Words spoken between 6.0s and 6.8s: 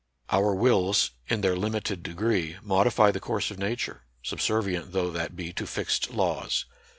laws.